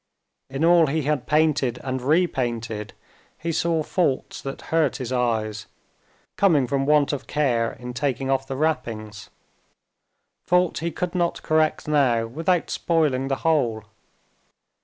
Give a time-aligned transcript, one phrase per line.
[0.49, 2.93] In all he had painted and repainted
[3.37, 5.67] he saw faults that hurt his eyes,
[6.37, 12.25] coming from want of care in taking off the wrappings—faults he could not correct now
[12.25, 13.83] without spoiling the whole.